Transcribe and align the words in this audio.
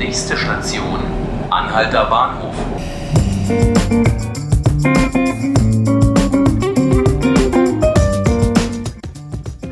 Nächste 0.00 0.34
Station, 0.34 0.98
Anhalter 1.50 2.06
Bahnhof. 2.06 2.54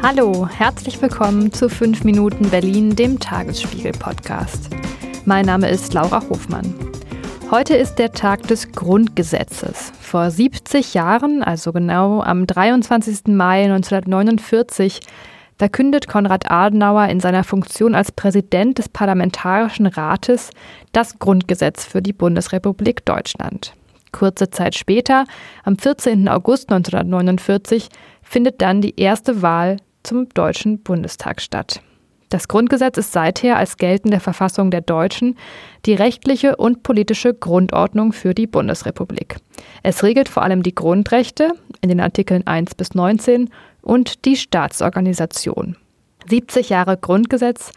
Hallo, 0.02 0.46
herzlich 0.46 1.00
willkommen 1.00 1.50
zu 1.54 1.70
5 1.70 2.04
Minuten 2.04 2.50
Berlin, 2.50 2.94
dem 2.94 3.18
Tagesspiegel-Podcast. 3.18 4.68
Mein 5.24 5.46
Name 5.46 5.70
ist 5.70 5.94
Laura 5.94 6.22
Hofmann. 6.28 6.74
Heute 7.50 7.76
ist 7.76 7.94
der 7.94 8.12
Tag 8.12 8.42
des 8.48 8.70
Grundgesetzes. 8.72 9.94
Vor 9.98 10.30
70 10.30 10.92
Jahren, 10.92 11.42
also 11.42 11.72
genau 11.72 12.20
am 12.20 12.46
23. 12.46 13.28
Mai 13.28 13.64
1949, 13.64 15.00
verkündet 15.58 16.08
Konrad 16.08 16.50
Adenauer 16.50 17.08
in 17.08 17.20
seiner 17.20 17.44
Funktion 17.44 17.94
als 17.94 18.12
Präsident 18.12 18.78
des 18.78 18.88
Parlamentarischen 18.88 19.86
Rates 19.86 20.50
das 20.92 21.18
Grundgesetz 21.18 21.84
für 21.84 22.00
die 22.00 22.12
Bundesrepublik 22.12 23.04
Deutschland. 23.04 23.74
Kurze 24.12 24.50
Zeit 24.50 24.74
später, 24.74 25.24
am 25.64 25.76
14. 25.76 26.28
August 26.28 26.70
1949, 26.70 27.88
findet 28.22 28.62
dann 28.62 28.80
die 28.80 28.98
erste 28.98 29.42
Wahl 29.42 29.76
zum 30.02 30.28
Deutschen 30.30 30.80
Bundestag 30.82 31.40
statt. 31.40 31.82
Das 32.28 32.46
Grundgesetz 32.46 32.98
ist 32.98 33.12
seither 33.12 33.56
als 33.56 33.78
geltende 33.78 34.20
Verfassung 34.20 34.70
der 34.70 34.82
Deutschen 34.82 35.36
die 35.86 35.94
rechtliche 35.94 36.56
und 36.56 36.82
politische 36.82 37.32
Grundordnung 37.32 38.12
für 38.12 38.34
die 38.34 38.46
Bundesrepublik. 38.46 39.36
Es 39.82 40.02
regelt 40.02 40.28
vor 40.28 40.42
allem 40.42 40.62
die 40.62 40.74
Grundrechte 40.74 41.52
in 41.80 41.88
den 41.88 42.00
Artikeln 42.00 42.46
1 42.46 42.74
bis 42.74 42.94
19 42.94 43.50
und 43.80 44.24
die 44.26 44.36
Staatsorganisation. 44.36 45.76
70 46.28 46.68
Jahre 46.68 46.98
Grundgesetz, 46.98 47.72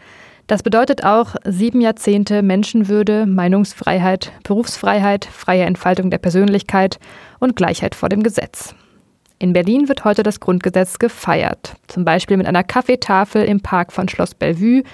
das 0.46 0.62
bedeutet 0.62 1.04
auch 1.04 1.36
sieben 1.44 1.80
Jahrzehnte 1.80 2.42
Menschenwürde, 2.42 3.24
Meinungsfreiheit, 3.24 4.32
Berufsfreiheit, 4.42 5.24
freie 5.24 5.64
Entfaltung 5.64 6.10
der 6.10 6.18
Persönlichkeit 6.18 6.98
und 7.38 7.56
Gleichheit 7.56 7.94
vor 7.94 8.10
dem 8.10 8.22
Gesetz. 8.22 8.74
In 9.42 9.52
Berlin 9.52 9.88
wird 9.88 10.04
heute 10.04 10.22
das 10.22 10.38
Grundgesetz 10.38 11.00
gefeiert, 11.00 11.74
zum 11.88 12.04
Beispiel 12.04 12.36
mit 12.36 12.46
einer 12.46 12.62
Kaffeetafel 12.62 13.42
im 13.42 13.60
Park 13.60 13.92
von 13.92 14.08
Schloss 14.08 14.34
Bellevue, 14.36 14.84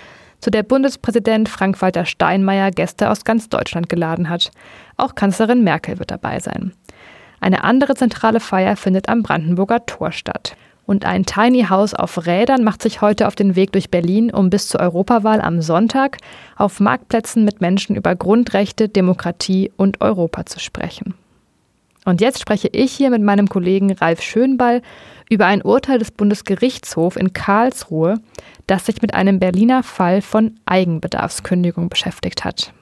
zu 0.40 0.50
der 0.50 0.62
Bundespräsident 0.62 1.50
Frank-Walter 1.50 2.06
Steinmeier 2.06 2.70
Gäste 2.70 3.10
aus 3.10 3.24
ganz 3.24 3.50
Deutschland 3.50 3.90
geladen 3.90 4.30
hat. 4.30 4.50
Auch 4.96 5.14
Kanzlerin 5.14 5.64
Merkel 5.64 5.98
wird 5.98 6.10
dabei 6.10 6.40
sein. 6.40 6.72
Eine 7.40 7.62
andere 7.62 7.94
zentrale 7.94 8.40
Feier 8.40 8.76
findet 8.76 9.10
am 9.10 9.22
Brandenburger 9.22 9.84
Tor 9.84 10.12
statt. 10.12 10.56
Und 10.86 11.04
ein 11.04 11.26
Tiny 11.26 11.64
House 11.64 11.92
auf 11.92 12.24
Rädern 12.24 12.64
macht 12.64 12.80
sich 12.80 13.02
heute 13.02 13.26
auf 13.26 13.34
den 13.34 13.54
Weg 13.54 13.72
durch 13.72 13.90
Berlin, 13.90 14.30
um 14.30 14.48
bis 14.48 14.68
zur 14.68 14.80
Europawahl 14.80 15.42
am 15.42 15.60
Sonntag 15.60 16.16
auf 16.56 16.80
Marktplätzen 16.80 17.44
mit 17.44 17.60
Menschen 17.60 17.96
über 17.96 18.16
Grundrechte, 18.16 18.88
Demokratie 18.88 19.70
und 19.76 20.00
Europa 20.00 20.46
zu 20.46 20.58
sprechen. 20.58 21.12
Und 22.08 22.22
jetzt 22.22 22.40
spreche 22.40 22.68
ich 22.72 22.92
hier 22.92 23.10
mit 23.10 23.20
meinem 23.20 23.50
Kollegen 23.50 23.92
Ralf 23.92 24.22
Schönball 24.22 24.80
über 25.28 25.44
ein 25.44 25.60
Urteil 25.60 25.98
des 25.98 26.10
Bundesgerichtshofs 26.10 27.16
in 27.16 27.34
Karlsruhe, 27.34 28.14
das 28.66 28.86
sich 28.86 29.02
mit 29.02 29.12
einem 29.12 29.38
Berliner 29.38 29.82
Fall 29.82 30.22
von 30.22 30.58
Eigenbedarfskündigung 30.64 31.90
beschäftigt 31.90 32.46
hat. 32.46 32.72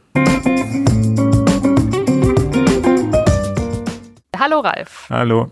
Hallo 4.38 4.60
Ralf. 4.60 5.08
Hallo. 5.10 5.50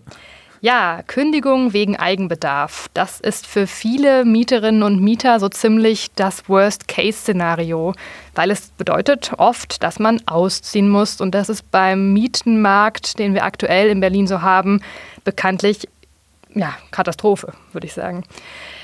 Ja, 0.64 1.02
Kündigung 1.06 1.74
wegen 1.74 1.96
Eigenbedarf. 1.96 2.88
Das 2.94 3.20
ist 3.20 3.46
für 3.46 3.66
viele 3.66 4.24
Mieterinnen 4.24 4.82
und 4.82 4.98
Mieter 4.98 5.38
so 5.38 5.50
ziemlich 5.50 6.10
das 6.16 6.48
Worst-Case-Szenario, 6.48 7.92
weil 8.34 8.50
es 8.50 8.70
bedeutet 8.70 9.32
oft, 9.36 9.82
dass 9.82 9.98
man 9.98 10.22
ausziehen 10.24 10.88
muss 10.88 11.20
und 11.20 11.34
das 11.34 11.50
ist 11.50 11.70
beim 11.70 12.14
Mietenmarkt, 12.14 13.18
den 13.18 13.34
wir 13.34 13.44
aktuell 13.44 13.90
in 13.90 14.00
Berlin 14.00 14.26
so 14.26 14.40
haben, 14.40 14.80
bekanntlich 15.22 15.86
ja, 16.54 16.72
Katastrophe, 16.92 17.52
würde 17.72 17.86
ich 17.86 17.92
sagen. 17.92 18.24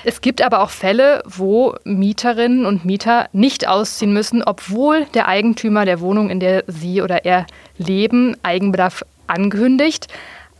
Es 0.03 0.21
gibt 0.21 0.43
aber 0.43 0.61
auch 0.61 0.69
Fälle, 0.69 1.23
wo 1.25 1.73
Mieterinnen 1.83 2.67
und 2.67 2.85
Mieter 2.85 3.27
nicht 3.33 3.67
ausziehen 3.67 4.13
müssen, 4.13 4.43
obwohl 4.43 5.05
der 5.15 5.27
Eigentümer 5.27 5.85
der 5.85 5.99
Wohnung, 5.99 6.29
in 6.29 6.39
der 6.39 6.63
sie 6.67 7.01
oder 7.01 7.25
er 7.25 7.47
leben, 7.79 8.37
Eigenbedarf 8.43 9.03
angekündigt. 9.25 10.09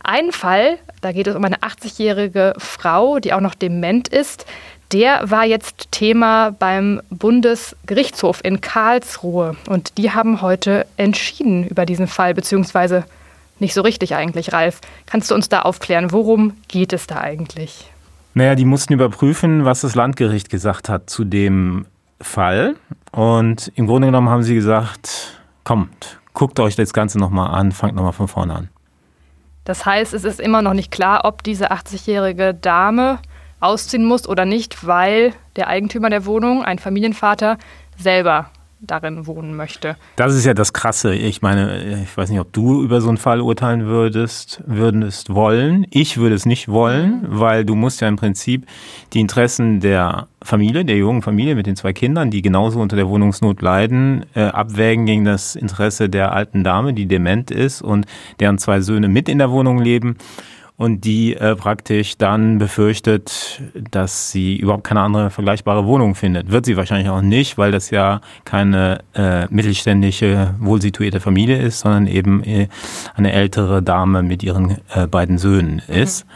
Ein 0.02 0.32
Fall, 0.32 0.78
da 1.02 1.12
geht 1.12 1.26
es 1.26 1.36
um 1.36 1.44
eine 1.44 1.58
80-jährige 1.58 2.54
Frau, 2.56 3.18
die 3.18 3.34
auch 3.34 3.40
noch 3.40 3.54
dement 3.54 4.08
ist. 4.08 4.46
Der 4.92 5.30
war 5.30 5.44
jetzt 5.44 5.88
Thema 5.90 6.50
beim 6.50 7.00
Bundesgerichtshof 7.10 8.40
in 8.44 8.60
Karlsruhe. 8.60 9.56
Und 9.68 9.98
die 9.98 10.12
haben 10.12 10.40
heute 10.40 10.86
entschieden 10.96 11.66
über 11.66 11.86
diesen 11.86 12.06
Fall, 12.06 12.34
beziehungsweise 12.34 13.04
nicht 13.58 13.74
so 13.74 13.82
richtig 13.82 14.14
eigentlich, 14.14 14.52
Ralf. 14.52 14.80
Kannst 15.06 15.30
du 15.30 15.34
uns 15.34 15.48
da 15.48 15.62
aufklären, 15.62 16.12
worum 16.12 16.54
geht 16.68 16.92
es 16.92 17.06
da 17.06 17.18
eigentlich? 17.18 17.90
Naja, 18.34 18.54
die 18.54 18.64
mussten 18.64 18.92
überprüfen, 18.92 19.64
was 19.64 19.82
das 19.82 19.94
Landgericht 19.94 20.50
gesagt 20.50 20.88
hat 20.88 21.10
zu 21.10 21.24
dem 21.24 21.86
Fall. 22.20 22.76
Und 23.10 23.72
im 23.74 23.86
Grunde 23.86 24.08
genommen 24.08 24.28
haben 24.28 24.42
sie 24.42 24.54
gesagt, 24.54 25.40
kommt, 25.64 26.20
guckt 26.32 26.60
euch 26.60 26.76
das 26.76 26.92
Ganze 26.92 27.18
nochmal 27.18 27.54
an, 27.54 27.72
fangt 27.72 27.94
nochmal 27.94 28.12
von 28.12 28.28
vorne 28.28 28.54
an. 28.54 28.68
Das 29.64 29.86
heißt, 29.86 30.12
es 30.12 30.24
ist 30.24 30.40
immer 30.40 30.62
noch 30.62 30.74
nicht 30.74 30.90
klar, 30.90 31.24
ob 31.24 31.42
diese 31.42 31.70
80-jährige 31.70 32.54
Dame 32.54 33.18
ausziehen 33.60 34.04
muss 34.04 34.28
oder 34.28 34.44
nicht, 34.44 34.86
weil 34.86 35.34
der 35.56 35.68
Eigentümer 35.68 36.10
der 36.10 36.26
Wohnung, 36.26 36.64
ein 36.64 36.78
Familienvater, 36.78 37.58
selber 37.96 38.50
darin 38.82 39.26
wohnen 39.26 39.56
möchte. 39.56 39.96
Das 40.16 40.34
ist 40.34 40.44
ja 40.44 40.54
das 40.54 40.72
Krasse. 40.72 41.14
Ich 41.14 41.40
meine, 41.40 42.02
ich 42.02 42.16
weiß 42.16 42.30
nicht, 42.30 42.40
ob 42.40 42.52
du 42.52 42.82
über 42.82 43.00
so 43.00 43.08
einen 43.08 43.16
Fall 43.16 43.40
urteilen 43.40 43.86
würdest, 43.86 44.62
würdest 44.66 45.32
wollen. 45.32 45.86
Ich 45.90 46.18
würde 46.18 46.34
es 46.34 46.44
nicht 46.44 46.68
wollen, 46.68 47.24
weil 47.28 47.64
du 47.64 47.74
musst 47.74 48.00
ja 48.00 48.08
im 48.08 48.16
Prinzip 48.16 48.66
die 49.12 49.20
Interessen 49.20 49.80
der 49.80 50.26
Familie, 50.42 50.84
der 50.84 50.96
jungen 50.96 51.22
Familie 51.22 51.54
mit 51.54 51.66
den 51.66 51.76
zwei 51.76 51.92
Kindern, 51.92 52.30
die 52.30 52.42
genauso 52.42 52.80
unter 52.80 52.96
der 52.96 53.08
Wohnungsnot 53.08 53.62
leiden, 53.62 54.26
äh, 54.34 54.42
abwägen 54.42 55.06
gegen 55.06 55.24
das 55.24 55.54
Interesse 55.54 56.08
der 56.08 56.32
alten 56.32 56.64
Dame, 56.64 56.92
die 56.92 57.06
dement 57.06 57.50
ist 57.50 57.82
und 57.82 58.06
deren 58.40 58.58
zwei 58.58 58.80
Söhne 58.80 59.08
mit 59.08 59.28
in 59.28 59.38
der 59.38 59.50
Wohnung 59.50 59.78
leben 59.78 60.16
und 60.82 61.04
die 61.04 61.36
äh, 61.36 61.54
praktisch 61.54 62.18
dann 62.18 62.58
befürchtet, 62.58 63.62
dass 63.92 64.32
sie 64.32 64.56
überhaupt 64.56 64.82
keine 64.82 65.00
andere 65.02 65.30
vergleichbare 65.30 65.86
Wohnung 65.86 66.16
findet. 66.16 66.50
Wird 66.50 66.66
sie 66.66 66.76
wahrscheinlich 66.76 67.08
auch 67.08 67.20
nicht, 67.20 67.56
weil 67.56 67.70
das 67.70 67.90
ja 67.90 68.20
keine 68.44 68.98
äh, 69.14 69.46
mittelständische, 69.48 70.56
wohlsituierte 70.58 71.20
Familie 71.20 71.58
ist, 71.58 71.78
sondern 71.78 72.08
eben 72.08 72.42
äh, 72.42 72.66
eine 73.14 73.32
ältere 73.32 73.80
Dame 73.80 74.24
mit 74.24 74.42
ihren 74.42 74.78
äh, 74.92 75.06
beiden 75.06 75.38
Söhnen 75.38 75.80
ist. 75.86 76.26
Mhm. 76.26 76.30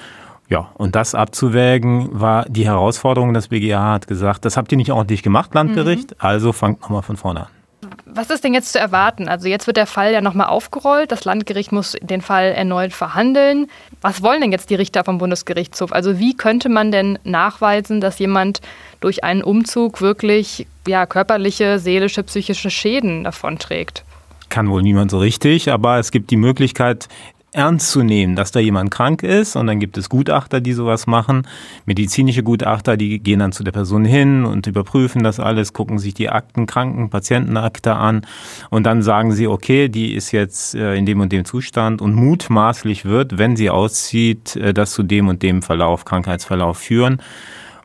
Ja, 0.49 0.71
und 0.75 0.95
das 0.95 1.17
abzuwägen 1.17 2.09
war 2.13 2.45
die 2.49 2.67
Herausforderung. 2.67 3.35
Das 3.35 3.49
BGH 3.49 3.95
hat 3.95 4.07
gesagt, 4.07 4.45
das 4.45 4.57
habt 4.57 4.71
ihr 4.71 4.79
nicht 4.79 4.93
ordentlich 4.93 5.25
gemacht, 5.25 5.55
Landgericht, 5.55 6.13
mhm. 6.13 6.17
also 6.21 6.53
fangt 6.53 6.83
nochmal 6.83 7.03
von 7.03 7.17
vorne 7.17 7.47
an. 7.47 7.56
Was 8.17 8.31
ist 8.31 8.45
denn 8.45 8.55
jetzt 8.55 8.73
zu 8.73 8.79
erwarten? 8.79 9.29
Also 9.29 9.47
jetzt 9.47 9.67
wird 9.67 9.77
der 9.77 9.87
Fall 9.87 10.11
ja 10.11 10.23
nochmal 10.23 10.47
aufgerollt. 10.47 11.13
Das 11.13 11.27
Landgericht 11.27 11.71
muss 11.71 11.99
den 12.01 12.23
Fall 12.23 12.47
erneut 12.47 12.95
verhandeln. 12.95 13.67
Was 14.01 14.23
wollen 14.23 14.41
denn 14.41 14.53
jetzt 14.53 14.71
die 14.71 14.75
Richter 14.75 15.05
vom 15.05 15.19
Bundesgerichtshof? 15.19 15.93
Also 15.93 16.19
wie 16.19 16.35
könnte 16.35 16.71
man 16.71 16.91
denn 16.91 17.19
nachweisen, 17.25 18.01
dass 18.01 18.19
jemand 18.19 18.63
durch 19.01 19.23
einen 19.23 19.43
Umzug 19.43 20.01
wirklich 20.01 20.67
ja, 20.89 21.05
körperliche, 21.05 21.79
seelische, 21.79 22.23
psychische 22.23 22.71
Schäden 22.71 23.25
davonträgt? 23.25 24.03
Kann 24.49 24.71
wohl 24.71 24.81
niemand 24.81 25.11
so 25.11 25.19
richtig, 25.19 25.71
aber 25.71 25.99
es 25.99 26.11
gibt 26.11 26.31
die 26.31 26.37
Möglichkeit, 26.37 27.09
ernst 27.57 27.91
zu 27.91 28.03
nehmen, 28.03 28.37
dass 28.37 28.53
da 28.53 28.61
jemand 28.61 28.91
krank 28.91 29.23
ist. 29.23 29.57
Und 29.57 29.67
dann 29.67 29.81
gibt 29.81 29.97
es 29.97 30.09
Gutachter, 30.09 30.61
die 30.61 30.75
sowas 30.75 31.07
machen. 31.07 31.47
Medizinische 31.87 32.43
Gutachter, 32.43 32.97
die 32.97 33.19
gehen 33.19 33.39
dann 33.39 33.53
zu 33.53 33.65
der 33.65 33.73
Person 33.73 34.05
hin 34.05 34.45
und 34.45 34.67
überprüfen 34.67 35.25
das 35.25 35.41
alles, 35.41 35.73
gucken 35.73 35.99
sich 35.99 36.15
die 36.15 36.29
Akten, 36.29 36.67
Kranken, 36.67 37.09
Patientenakte 37.09 37.95
an. 37.95 38.27
Und 38.71 38.85
dann 38.85 39.03
sagen 39.03 39.33
sie, 39.33 39.47
okay, 39.47 39.89
die 39.89 40.15
ist 40.15 40.33
jetzt 40.33 40.75
äh, 40.75 40.95
in 40.95 41.07
dem 41.07 41.21
und 41.21 41.33
dem 41.33 41.45
Zustand 41.45 42.03
und 42.03 42.15
mutmaßlich 42.15 43.05
wird, 43.05 43.39
wenn 43.39 43.57
sie 43.57 43.71
auszieht, 43.71 44.57
äh, 44.57 44.75
das 44.75 44.93
zu 44.93 45.03
dem 45.03 45.29
und 45.29 45.43
dem 45.43 45.63
Verlauf, 45.63 46.05
Krankheitsverlauf 46.05 46.79
führen. 46.79 47.23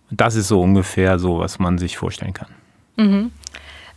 Das 0.09 0.35
ist 0.35 0.50
so 0.50 0.62
ungefähr 0.62 1.18
so, 1.18 1.39
was 1.39 1.59
man 1.59 1.77
sich 1.77 1.97
vorstellen 1.97 2.33
kann. 2.33 2.50
Mhm. 2.97 3.31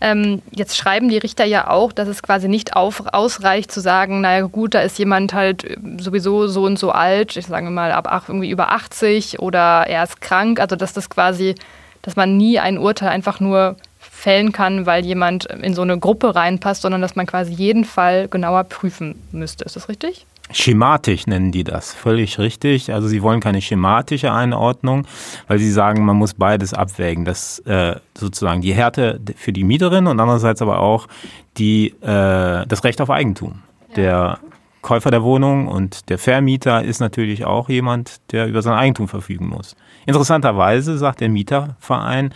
Ähm, 0.00 0.42
jetzt 0.50 0.76
schreiben 0.76 1.08
die 1.08 1.18
Richter 1.18 1.44
ja 1.44 1.68
auch, 1.68 1.92
dass 1.92 2.08
es 2.08 2.22
quasi 2.22 2.48
nicht 2.48 2.76
auf, 2.76 3.02
ausreicht 3.12 3.70
zu 3.70 3.80
sagen, 3.80 4.20
naja 4.20 4.46
gut, 4.46 4.74
da 4.74 4.80
ist 4.80 4.98
jemand 4.98 5.34
halt 5.34 5.64
äh, 5.64 5.76
sowieso 5.98 6.46
so 6.46 6.64
und 6.64 6.78
so 6.78 6.90
alt, 6.90 7.36
ich 7.36 7.46
sage 7.46 7.70
mal 7.70 7.92
ab 7.92 8.08
ach, 8.10 8.28
irgendwie 8.28 8.50
über 8.50 8.72
80 8.72 9.40
oder 9.40 9.86
er 9.86 10.02
ist 10.02 10.20
krank, 10.20 10.60
also 10.60 10.76
dass 10.76 10.92
das 10.92 11.08
quasi, 11.08 11.54
dass 12.02 12.16
man 12.16 12.36
nie 12.36 12.58
ein 12.58 12.78
Urteil 12.78 13.08
einfach 13.08 13.40
nur 13.40 13.76
fällen 13.98 14.52
kann, 14.52 14.86
weil 14.86 15.04
jemand 15.04 15.46
in 15.46 15.74
so 15.74 15.82
eine 15.82 15.98
Gruppe 15.98 16.34
reinpasst, 16.34 16.82
sondern 16.82 17.00
dass 17.00 17.16
man 17.16 17.26
quasi 17.26 17.52
jeden 17.52 17.84
Fall 17.84 18.28
genauer 18.28 18.64
prüfen 18.64 19.22
müsste. 19.32 19.64
Ist 19.64 19.76
das 19.76 19.88
richtig? 19.88 20.26
Schematisch 20.50 21.26
nennen 21.26 21.52
die 21.52 21.64
das, 21.64 21.94
völlig 21.94 22.38
richtig. 22.38 22.92
Also 22.92 23.08
sie 23.08 23.22
wollen 23.22 23.40
keine 23.40 23.62
schematische 23.62 24.32
Einordnung, 24.32 25.06
weil 25.48 25.58
sie 25.58 25.70
sagen, 25.70 26.04
man 26.04 26.16
muss 26.16 26.34
beides 26.34 26.74
abwägen. 26.74 27.24
Das 27.24 27.60
äh, 27.60 27.96
sozusagen 28.16 28.60
die 28.60 28.74
Härte 28.74 29.20
für 29.36 29.52
die 29.52 29.64
Mieterin 29.64 30.06
und 30.06 30.20
andererseits 30.20 30.60
aber 30.60 30.80
auch 30.80 31.08
die, 31.56 31.88
äh, 32.02 32.66
das 32.66 32.84
Recht 32.84 33.00
auf 33.00 33.10
Eigentum. 33.10 33.62
Der 33.96 34.38
Käufer 34.82 35.10
der 35.10 35.22
Wohnung 35.22 35.66
und 35.66 36.10
der 36.10 36.18
Vermieter 36.18 36.84
ist 36.84 37.00
natürlich 37.00 37.46
auch 37.46 37.70
jemand, 37.70 38.20
der 38.32 38.46
über 38.46 38.60
sein 38.60 38.74
Eigentum 38.74 39.08
verfügen 39.08 39.48
muss. 39.48 39.76
Interessanterweise 40.04 40.98
sagt 40.98 41.22
der 41.22 41.30
Mieterverein, 41.30 42.34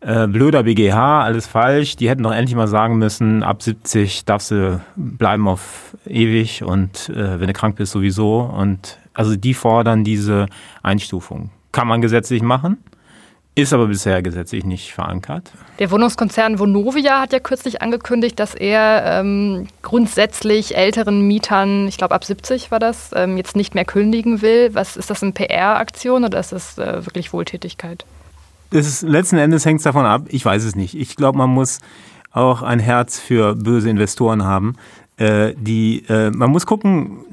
äh, 0.00 0.26
blöder 0.26 0.64
BGH, 0.64 1.22
alles 1.22 1.46
falsch. 1.46 1.96
Die 1.96 2.08
hätten 2.08 2.22
doch 2.22 2.32
endlich 2.32 2.56
mal 2.56 2.68
sagen 2.68 2.98
müssen, 2.98 3.42
ab 3.42 3.62
70 3.62 4.24
darfst 4.24 4.50
du 4.50 4.80
bleiben 4.96 5.48
auf 5.48 5.96
ewig 6.06 6.62
und 6.62 7.08
äh, 7.08 7.40
wenn 7.40 7.46
du 7.46 7.52
krank 7.52 7.76
bist 7.76 7.92
sowieso. 7.92 8.40
Und 8.40 8.98
also 9.14 9.36
die 9.36 9.54
fordern 9.54 10.04
diese 10.04 10.46
Einstufung. 10.82 11.50
Kann 11.72 11.88
man 11.88 12.00
gesetzlich 12.00 12.42
machen, 12.42 12.78
ist 13.54 13.72
aber 13.72 13.86
bisher 13.86 14.22
gesetzlich 14.22 14.64
nicht 14.64 14.92
verankert. 14.92 15.50
Der 15.78 15.90
Wohnungskonzern 15.90 16.58
Vonovia 16.58 17.20
hat 17.20 17.32
ja 17.32 17.40
kürzlich 17.40 17.80
angekündigt, 17.80 18.38
dass 18.38 18.54
er 18.54 19.20
ähm, 19.20 19.66
grundsätzlich 19.80 20.76
älteren 20.76 21.26
Mietern, 21.26 21.88
ich 21.88 21.96
glaube 21.96 22.14
ab 22.14 22.24
70 22.24 22.70
war 22.70 22.78
das, 22.78 23.10
ähm, 23.14 23.38
jetzt 23.38 23.56
nicht 23.56 23.74
mehr 23.74 23.86
kündigen 23.86 24.42
will. 24.42 24.74
Was 24.74 24.96
ist 24.98 25.08
das 25.08 25.22
eine 25.22 25.32
PR-Aktion 25.32 26.24
oder 26.24 26.38
ist 26.38 26.52
das 26.52 26.76
äh, 26.76 27.06
wirklich 27.06 27.32
Wohltätigkeit? 27.32 28.04
Ist, 28.78 29.02
letzten 29.02 29.38
Endes 29.38 29.64
hängt 29.64 29.80
es 29.80 29.84
davon 29.84 30.04
ab, 30.04 30.26
ich 30.28 30.44
weiß 30.44 30.64
es 30.64 30.74
nicht. 30.74 30.94
Ich 30.94 31.16
glaube, 31.16 31.38
man 31.38 31.50
muss 31.50 31.78
auch 32.32 32.62
ein 32.62 32.80
Herz 32.80 33.18
für 33.18 33.54
böse 33.54 33.88
Investoren 33.88 34.44
haben. 34.44 34.74
Äh, 35.18 35.54
die, 35.56 36.04
äh, 36.08 36.30
man 36.30 36.50
muss 36.50 36.66
gucken, 36.66 37.24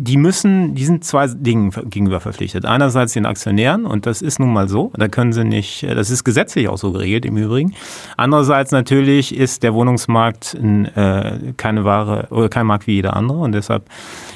die 0.00 0.16
müssen, 0.16 0.74
die 0.74 0.84
sind 0.84 1.04
zwei 1.04 1.26
Dingen 1.28 1.70
gegenüber 1.90 2.20
verpflichtet. 2.20 2.64
Einerseits 2.64 3.12
den 3.12 3.26
Aktionären, 3.26 3.86
und 3.86 4.06
das 4.06 4.22
ist 4.22 4.40
nun 4.40 4.52
mal 4.52 4.68
so, 4.68 4.90
da 4.96 5.08
können 5.08 5.32
sie 5.32 5.44
nicht, 5.44 5.82
äh, 5.84 5.94
das 5.94 6.10
ist 6.10 6.24
gesetzlich 6.24 6.68
auch 6.68 6.78
so 6.78 6.92
geregelt 6.92 7.24
im 7.26 7.36
Übrigen. 7.36 7.74
Andererseits 8.16 8.72
natürlich 8.72 9.36
ist 9.36 9.62
der 9.62 9.74
Wohnungsmarkt 9.74 10.54
äh, 10.54 11.52
keine 11.56 11.84
Ware 11.84 12.26
oder 12.30 12.48
kein 12.48 12.66
Markt 12.66 12.86
wie 12.86 12.94
jeder 12.94 13.14
andere 13.14 13.38
und 13.38 13.52
deshalb 13.52 13.84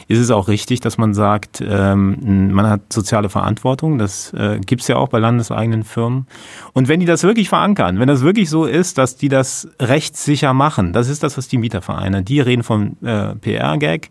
ist 0.09 0.19
es 0.19 0.31
auch 0.31 0.49
richtig, 0.49 0.81
dass 0.81 0.99
man 0.99 1.15
sagt, 1.15 1.63
ähm, 1.67 2.53
man 2.53 2.69
hat 2.69 2.93
soziale 2.93 3.29
Verantwortung. 3.29 3.99
Das 3.99 4.33
äh, 4.35 4.59
gibt 4.65 4.83
es 4.83 4.89
ja 4.89 4.97
auch 4.97 5.09
bei 5.09 5.19
landeseigenen 5.19 5.85
Firmen. 5.85 6.27
Und 6.75 6.89
wenn 6.89 7.01
die 7.01 7.07
das 7.07 7.23
wirklich 7.23 7.49
verankern, 7.49 7.99
wenn 7.99 8.09
das 8.09 8.21
wirklich 8.21 8.51
so 8.51 8.67
ist, 8.67 8.99
dass 8.99 9.17
die 9.17 9.29
das 9.29 9.69
rechtssicher 9.81 10.53
machen, 10.53 10.93
das 10.93 11.09
ist 11.09 11.23
das, 11.23 11.39
was 11.39 11.49
die 11.49 11.57
Mietervereine, 11.57 12.23
die 12.23 12.41
reden 12.41 12.63
äh, 13.03 13.35
PR-Gag, 13.37 14.11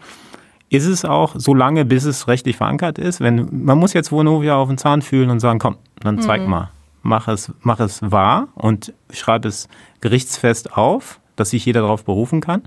ist 0.70 0.86
es 0.86 1.04
auch 1.04 1.34
so 1.36 1.54
lange, 1.54 1.84
bis 1.86 2.06
es 2.06 2.28
rechtlich 2.28 2.56
verankert 2.56 2.98
ist. 2.98 3.20
Wenn, 3.20 3.66
man 3.66 3.78
muss 3.78 3.94
jetzt 3.94 4.12
Vonovia 4.12 4.56
auf 4.56 4.70
den 4.70 4.78
Zahn 4.78 5.02
fühlen 5.02 5.30
und 5.30 5.40
sagen, 5.40 5.60
komm, 5.60 5.78
dann 6.00 6.20
zeig 6.22 6.42
mhm. 6.42 6.50
mal, 6.50 6.72
mach 7.04 7.28
es, 7.28 7.52
mach 7.62 7.80
es 7.80 8.00
wahr 8.02 8.48
und 8.56 8.94
schreib 9.12 9.46
es 9.46 9.68
gerichtsfest 10.00 10.78
auf, 10.78 11.20
dass 11.36 11.50
sich 11.50 11.66
jeder 11.66 11.82
darauf 11.82 12.06
berufen 12.06 12.40
kann. 12.40 12.64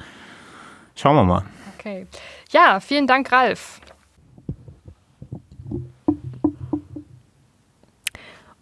Schauen 0.97 1.17
wir 1.17 1.25
mal. 1.25 1.45
Okay. 1.79 2.07
Ja, 2.51 2.79
vielen 2.81 3.07
Dank, 3.07 3.33
Ralf. 3.33 3.81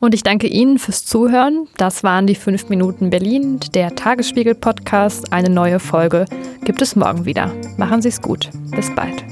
Und 0.03 0.17
ich 0.17 0.25
danke 0.25 0.49
Ihnen 0.49 0.81
fürs 0.81 1.05
Zuhören. 1.05 1.69
Das 1.77 2.03
waren 2.03 2.27
die 2.27 2.35
5 2.35 2.69
Minuten 2.69 3.11
Berlin, 3.11 3.61
der 3.73 3.95
Tagesspiegel-Podcast. 3.95 5.33
Eine 5.33 5.49
neue 5.49 5.79
Folge 5.79 6.25
gibt 6.65 6.83
es 6.83 6.97
morgen 6.97 7.25
wieder. 7.25 7.53
Machen 7.77 8.03
Sie 8.03 8.09
es 8.09 8.21
gut. 8.21 8.51
Bis 8.75 8.93
bald. 8.97 9.25